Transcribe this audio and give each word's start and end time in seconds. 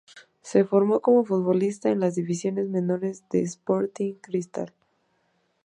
Se 0.41 0.65
formó 0.65 0.99
como 0.99 1.23
futbolista 1.23 1.91
en 1.91 1.99
las 1.99 2.15
divisiones 2.15 2.67
menores 2.67 3.23
de 3.29 3.43
Sporting 3.43 4.15
Cristal. 4.15 4.73